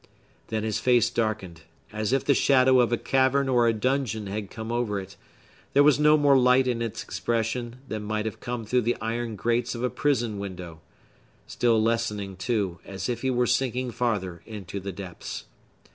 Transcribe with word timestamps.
Then 0.47 0.63
his 0.63 0.79
face 0.79 1.11
darkened, 1.11 1.61
as 1.93 2.11
if 2.11 2.25
the 2.25 2.33
shadow 2.33 2.79
of 2.79 2.91
a 2.91 2.97
cavern 2.97 3.47
or 3.47 3.67
a 3.67 3.71
dungeon 3.71 4.25
had 4.25 4.49
come 4.49 4.71
over 4.71 4.99
it; 4.99 5.15
there 5.73 5.83
was 5.83 5.99
no 5.99 6.17
more 6.17 6.35
light 6.39 6.65
in 6.67 6.81
its 6.81 7.03
expression 7.03 7.75
than 7.87 8.01
might 8.01 8.25
have 8.25 8.39
come 8.39 8.65
through 8.65 8.81
the 8.81 8.97
iron 8.99 9.35
grates 9.35 9.75
of 9.75 9.83
a 9.83 9.91
prison 9.91 10.39
window—still 10.39 11.79
lessening, 11.79 12.35
too, 12.35 12.79
as 12.83 13.09
if 13.09 13.21
he 13.21 13.29
were 13.29 13.45
sinking 13.45 13.91
farther 13.91 14.41
into 14.47 14.79
the 14.79 14.91
depths. 14.91 15.43